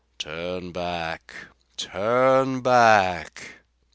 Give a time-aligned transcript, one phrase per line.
[0.17, 1.31] "Turn back!
[1.77, 3.59] Turn back!"